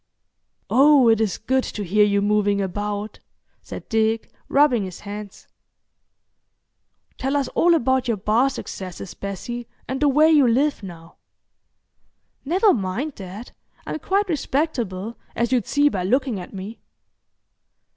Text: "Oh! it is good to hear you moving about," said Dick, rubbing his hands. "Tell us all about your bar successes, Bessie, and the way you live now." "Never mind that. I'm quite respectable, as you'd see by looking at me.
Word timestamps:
"Oh! 0.67 1.09
it 1.09 1.21
is 1.21 1.37
good 1.37 1.63
to 1.63 1.83
hear 1.83 2.03
you 2.03 2.23
moving 2.23 2.59
about," 2.59 3.19
said 3.61 3.87
Dick, 3.87 4.31
rubbing 4.49 4.83
his 4.85 5.01
hands. 5.01 5.47
"Tell 7.19 7.37
us 7.37 7.47
all 7.49 7.75
about 7.75 8.07
your 8.07 8.17
bar 8.17 8.49
successes, 8.49 9.13
Bessie, 9.13 9.67
and 9.87 9.99
the 10.01 10.09
way 10.09 10.31
you 10.31 10.47
live 10.47 10.81
now." 10.81 11.17
"Never 12.43 12.73
mind 12.73 13.11
that. 13.17 13.51
I'm 13.85 13.99
quite 13.99 14.27
respectable, 14.27 15.17
as 15.35 15.51
you'd 15.51 15.67
see 15.67 15.87
by 15.87 16.01
looking 16.03 16.39
at 16.39 16.51
me. 16.51 16.79